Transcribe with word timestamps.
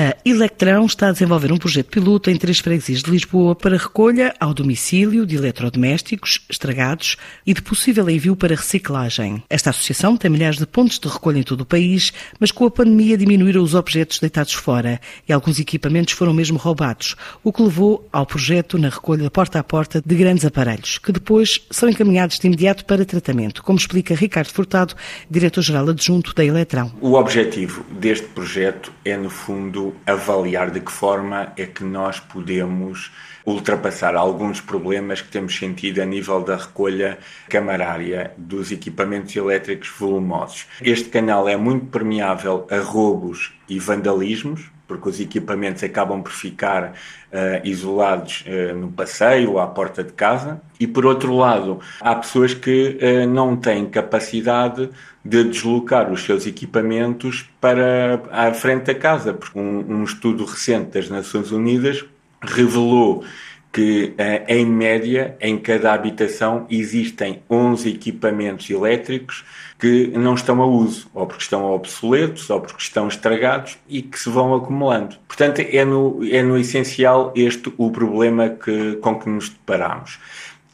A 0.00 0.16
Electrão 0.24 0.86
está 0.86 1.08
a 1.08 1.12
desenvolver 1.12 1.50
um 1.50 1.56
projeto 1.56 1.88
piloto 1.88 2.30
em 2.30 2.36
três 2.36 2.60
freguesias 2.60 3.02
de 3.02 3.10
Lisboa 3.10 3.56
para 3.56 3.76
recolha 3.76 4.32
ao 4.38 4.54
domicílio 4.54 5.26
de 5.26 5.34
eletrodomésticos 5.34 6.46
estragados 6.48 7.16
e 7.44 7.52
de 7.52 7.60
possível 7.60 8.08
envio 8.08 8.36
para 8.36 8.54
reciclagem. 8.54 9.42
Esta 9.50 9.70
associação 9.70 10.16
tem 10.16 10.30
milhares 10.30 10.56
de 10.56 10.66
pontos 10.68 11.00
de 11.00 11.08
recolha 11.08 11.40
em 11.40 11.42
todo 11.42 11.62
o 11.62 11.66
país, 11.66 12.12
mas 12.38 12.52
com 12.52 12.64
a 12.64 12.70
pandemia 12.70 13.18
diminuíram 13.18 13.60
os 13.60 13.74
objetos 13.74 14.20
deitados 14.20 14.52
fora 14.52 15.00
e 15.28 15.32
alguns 15.32 15.58
equipamentos 15.58 16.14
foram 16.14 16.32
mesmo 16.32 16.58
roubados, 16.58 17.16
o 17.42 17.52
que 17.52 17.60
levou 17.60 18.08
ao 18.12 18.24
projeto 18.24 18.78
na 18.78 18.90
recolha 18.90 19.28
porta 19.28 19.58
a 19.58 19.64
porta 19.64 20.00
de 20.00 20.14
grandes 20.14 20.44
aparelhos, 20.44 20.98
que 20.98 21.10
depois 21.10 21.66
são 21.72 21.88
encaminhados 21.88 22.38
de 22.38 22.46
imediato 22.46 22.84
para 22.84 23.04
tratamento, 23.04 23.64
como 23.64 23.80
explica 23.80 24.14
Ricardo 24.14 24.52
Furtado, 24.52 24.94
diretor-geral 25.28 25.88
adjunto 25.88 26.32
da 26.36 26.44
Eletrão. 26.44 26.92
O 27.00 27.14
objetivo 27.14 27.84
deste 27.98 28.28
projeto 28.28 28.92
é, 29.04 29.16
no 29.16 29.28
fundo, 29.28 29.87
avaliar 30.06 30.70
de 30.70 30.80
que 30.80 30.92
forma 30.92 31.52
é 31.56 31.66
que 31.66 31.84
nós 31.84 32.20
podemos 32.20 33.10
ultrapassar 33.44 34.14
alguns 34.14 34.60
problemas 34.60 35.22
que 35.22 35.28
temos 35.28 35.56
sentido 35.56 36.02
a 36.02 36.04
nível 36.04 36.42
da 36.42 36.56
recolha 36.56 37.18
camarária 37.48 38.32
dos 38.36 38.70
equipamentos 38.70 39.34
elétricos 39.34 39.88
volumosos. 39.88 40.66
Este 40.82 41.08
canal 41.08 41.48
é 41.48 41.56
muito 41.56 41.86
permeável 41.86 42.66
a 42.70 42.78
roubos 42.78 43.52
e 43.68 43.78
vandalismos, 43.78 44.70
porque 44.88 45.08
os 45.10 45.20
equipamentos 45.20 45.84
acabam 45.84 46.22
por 46.22 46.32
ficar 46.32 46.94
uh, 47.30 47.60
isolados 47.62 48.42
uh, 48.46 48.74
no 48.74 48.90
passeio 48.90 49.52
ou 49.52 49.60
à 49.60 49.66
porta 49.66 50.02
de 50.02 50.14
casa. 50.14 50.60
E 50.80 50.86
por 50.86 51.04
outro 51.04 51.36
lado, 51.36 51.78
há 52.00 52.14
pessoas 52.14 52.54
que 52.54 52.98
uh, 53.00 53.28
não 53.28 53.54
têm 53.54 53.86
capacidade 53.86 54.88
de 55.22 55.44
deslocar 55.44 56.10
os 56.10 56.24
seus 56.24 56.46
equipamentos 56.46 57.48
para 57.60 58.22
a 58.32 58.52
frente 58.54 58.86
da 58.86 58.94
casa, 58.94 59.34
porque 59.34 59.58
um, 59.58 60.00
um 60.00 60.04
estudo 60.04 60.44
recente 60.46 60.92
das 60.92 61.10
Nações 61.10 61.52
Unidas 61.52 62.02
revelou 62.40 63.24
que, 63.72 64.14
em 64.48 64.64
média, 64.66 65.36
em 65.40 65.58
cada 65.58 65.92
habitação 65.92 66.66
existem 66.70 67.42
11 67.50 67.90
equipamentos 67.90 68.68
elétricos 68.70 69.44
que 69.78 70.08
não 70.08 70.34
estão 70.34 70.60
a 70.60 70.66
uso, 70.66 71.08
ou 71.14 71.26
porque 71.26 71.42
estão 71.42 71.64
obsoletos, 71.70 72.50
ou 72.50 72.60
porque 72.60 72.82
estão 72.82 73.06
estragados 73.06 73.78
e 73.88 74.02
que 74.02 74.18
se 74.18 74.28
vão 74.28 74.54
acumulando. 74.54 75.16
Portanto, 75.28 75.60
é 75.60 75.84
no, 75.84 76.20
é 76.28 76.42
no 76.42 76.58
essencial 76.58 77.32
este 77.36 77.72
o 77.76 77.90
problema 77.90 78.48
que, 78.48 78.96
com 78.96 79.18
que 79.18 79.28
nos 79.28 79.48
deparamos. 79.48 80.18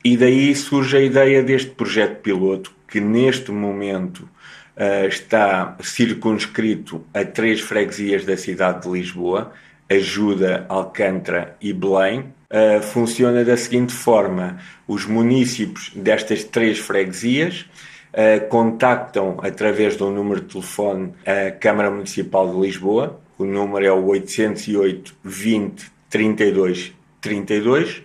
E 0.02 0.16
daí 0.16 0.54
surge 0.54 0.96
a 0.96 1.00
ideia 1.00 1.42
deste 1.42 1.70
projeto 1.70 2.20
piloto, 2.20 2.72
que 2.88 3.00
neste 3.00 3.50
momento 3.50 4.28
uh, 4.76 5.06
está 5.06 5.76
circunscrito 5.82 7.04
a 7.12 7.24
três 7.24 7.60
freguesias 7.60 8.24
da 8.24 8.36
cidade 8.36 8.82
de 8.82 8.90
Lisboa, 8.90 9.52
Ajuda, 9.96 10.66
Alcântara 10.68 11.56
e 11.60 11.72
Belém, 11.72 12.20
uh, 12.50 12.82
funciona 12.82 13.44
da 13.44 13.56
seguinte 13.56 13.92
forma: 13.92 14.58
os 14.86 15.06
municípios 15.06 15.90
destas 15.94 16.44
três 16.44 16.78
freguesias 16.78 17.66
uh, 18.12 18.46
contactam 18.48 19.38
através 19.42 19.96
de 19.96 20.02
um 20.02 20.10
número 20.10 20.40
de 20.40 20.52
telefone 20.52 21.12
a 21.26 21.50
Câmara 21.50 21.90
Municipal 21.90 22.52
de 22.52 22.60
Lisboa. 22.60 23.20
O 23.38 23.44
número 23.44 23.84
é 23.84 23.92
o 23.92 24.04
808 24.06 25.14
20 25.24 25.90
32 26.08 26.92
32. 27.20 28.02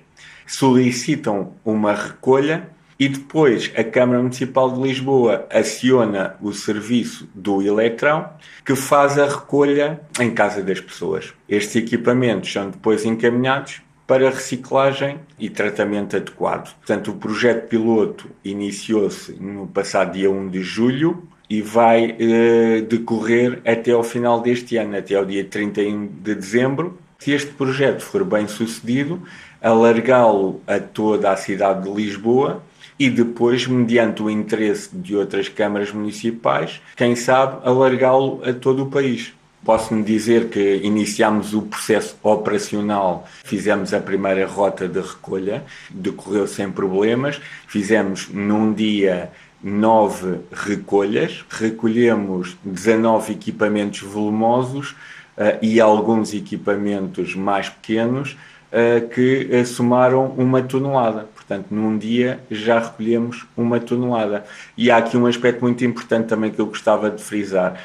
Solicitam 0.47 1.53
uma 1.63 1.93
recolha 1.93 2.69
e 3.00 3.08
depois 3.08 3.72
a 3.78 3.83
Câmara 3.83 4.19
Municipal 4.19 4.73
de 4.73 4.81
Lisboa 4.81 5.47
aciona 5.50 6.36
o 6.42 6.52
serviço 6.52 7.30
do 7.33 7.61
Eletrão, 7.61 8.30
que 8.66 8.75
faz 8.75 9.17
a 9.17 9.25
recolha 9.25 10.02
em 10.19 10.31
casa 10.31 10.61
das 10.61 10.81
pessoas. 10.81 11.33
Estes 11.47 11.77
equipamentos 11.77 12.52
são 12.52 12.70
depois 12.70 13.05
encaminhados 13.05 13.81
para 14.05 14.30
reciclagem 14.30 15.20
e 15.39 15.50
tratamento 15.50 16.17
adequado. 16.17 16.75
Portanto, 16.75 17.11
o 17.11 17.16
projeto 17.16 17.70
piloto 17.70 18.30
iniciou-se 18.44 19.32
no 19.33 19.67
passado 19.67 20.14
dia 20.14 20.30
1 20.30 20.49
de 20.49 20.61
julho 20.61 21.23
e 21.49 21.61
vai 21.61 22.17
eh, 22.20 22.82
decorrer 22.82 23.61
até 23.65 23.92
ao 23.92 24.04
final 24.04 24.42
deste 24.42 24.76
ano, 24.77 24.98
até 24.98 25.15
ao 25.15 25.26
dia 25.26 25.45
31 25.45 26.08
de 26.08 26.36
dezembro. 26.36 26.98
Se 27.17 27.32
este 27.32 27.52
projeto 27.52 28.02
for 28.02 28.26
bem 28.26 28.48
sucedido, 28.48 29.21
alargá-lo 29.61 30.61
a 30.67 30.80
toda 30.80 31.32
a 31.32 31.38
cidade 31.38 31.83
de 31.83 31.95
Lisboa 31.95 32.64
e 32.99 33.10
depois, 33.10 33.65
mediante 33.65 34.21
o 34.21 34.30
interesse 34.30 34.89
de 34.93 35.15
outras 35.15 35.48
câmaras 35.48 35.92
municipais, 35.92 36.82
quem 36.98 37.15
sabe 37.15 37.65
alargá-lo 37.65 38.42
a 38.43 38.52
todo 38.52 38.83
o 38.83 38.89
país. 38.89 39.33
Posso-me 39.64 40.04
dizer 40.04 40.49
que 40.49 40.82
iniciámos 40.83 41.54
o 41.54 41.61
processo 41.64 42.17
operacional, 42.23 43.27
fizemos 43.43 43.93
a 43.93 43.99
primeira 43.99 44.45
rota 44.45 44.88
de 44.88 44.99
recolha, 44.99 45.64
decorreu 45.89 46.48
sem 46.48 46.71
problemas, 46.71 47.42
fizemos 47.67 48.30
num 48.30 48.73
dia 48.73 49.32
nove 49.61 50.39
recolhas, 50.52 51.45
recolhemos 51.49 52.58
19 52.64 53.33
equipamentos 53.33 54.02
volumosos 54.02 54.92
uh, 54.92 55.58
e 55.61 55.80
alguns 55.80 56.33
equipamentos 56.33 57.36
mais 57.36 57.67
pequenos 57.67 58.38
uh, 58.71 59.08
que 59.09 59.49
uh, 59.52 59.65
somaram 59.65 60.27
uma 60.38 60.61
tonelada. 60.61 61.27
Portanto, 61.49 61.71
num 61.71 61.98
dia 61.98 62.39
já 62.52 62.77
recolhemos 62.77 63.48
uma 63.58 63.80
tonelada. 63.80 64.45
E 64.77 64.92
há 64.92 64.98
aqui 64.98 65.17
um 65.17 65.26
aspecto 65.26 65.61
muito 65.61 65.83
importante 65.83 66.27
também 66.27 66.52
que 66.52 66.61
eu 66.61 66.67
gostava 66.67 67.10
de 67.10 67.23
frisar 67.23 67.82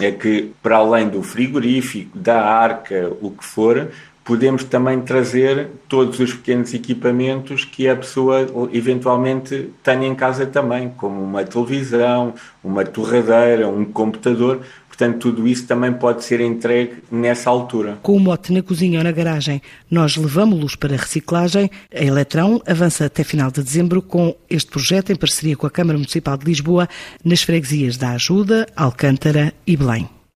é 0.00 0.10
que, 0.10 0.52
para 0.60 0.78
além 0.78 1.08
do 1.08 1.22
frigorífico, 1.22 2.18
da 2.18 2.42
arca, 2.42 3.12
o 3.22 3.30
que 3.30 3.44
for, 3.44 3.88
podemos 4.24 4.64
também 4.64 5.00
trazer 5.02 5.68
todos 5.88 6.18
os 6.18 6.32
pequenos 6.32 6.72
equipamentos 6.72 7.64
que 7.64 7.86
a 7.88 7.94
pessoa 7.94 8.48
eventualmente 8.72 9.70
tenha 9.82 10.08
em 10.08 10.14
casa 10.14 10.46
também, 10.46 10.88
como 10.96 11.22
uma 11.22 11.44
televisão, 11.44 12.34
uma 12.62 12.84
torradeira, 12.84 13.68
um 13.68 13.84
computador. 13.84 14.62
Portanto, 14.96 15.18
tudo 15.18 15.48
isso 15.48 15.66
também 15.66 15.92
pode 15.92 16.22
ser 16.22 16.40
entregue 16.40 17.02
nessa 17.10 17.50
altura. 17.50 17.98
Com 18.00 18.16
o 18.16 18.20
mote 18.20 18.52
na 18.52 18.62
cozinha 18.62 18.98
ou 18.98 19.04
na 19.04 19.10
garagem, 19.10 19.60
nós 19.90 20.16
levamos-los 20.16 20.76
para 20.76 20.96
reciclagem. 20.96 21.68
A 21.92 22.02
Eletrão 22.02 22.62
avança 22.64 23.04
até 23.04 23.24
final 23.24 23.50
de 23.50 23.60
dezembro 23.60 24.00
com 24.00 24.36
este 24.48 24.70
projeto 24.70 25.10
em 25.10 25.16
parceria 25.16 25.56
com 25.56 25.66
a 25.66 25.70
Câmara 25.70 25.98
Municipal 25.98 26.36
de 26.36 26.44
Lisboa 26.44 26.88
nas 27.24 27.42
freguesias 27.42 27.96
da 27.96 28.10
Ajuda, 28.10 28.68
Alcântara 28.76 29.52
e 29.66 29.76
Belém. 29.76 30.08